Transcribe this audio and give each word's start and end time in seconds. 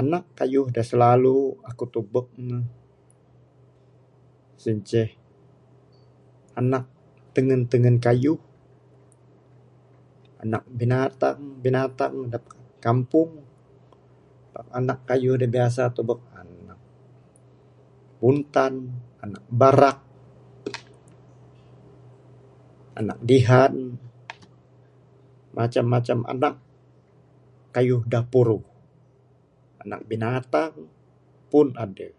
Anak 0.00 0.24
keyuh 0.38 0.68
de 0.74 0.82
selalu 0.90 1.36
ekuk 1.70 1.90
tubek 1.94 2.26
ne, 2.48 2.58
sien 4.62 4.78
ce, 4.88 5.02
anak 6.60 6.84
tengen-tengen 7.34 7.96
keyuh, 8.04 8.40
anak 10.42 10.62
binatang-binatang 10.78 12.14
de 12.32 12.38
kampung, 12.84 13.30
anak 14.78 14.98
keyuh 15.08 15.36
de 15.40 15.46
biasa 15.54 15.82
tubek, 15.96 16.20
untan, 18.28 18.74
anak 19.24 19.44
berak, 19.60 19.98
anak 23.00 23.18
dihan, 23.28 23.74
macam-macam 25.58 26.18
anak 26.32 26.56
keyuh 27.76 28.02
de 28.12 28.20
puruh, 28.32 28.64
anak 29.84 30.00
binatang 30.10 30.74
pun 31.52 31.66
edeh. 31.84 32.14